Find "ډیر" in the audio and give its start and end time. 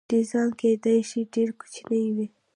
1.33-1.49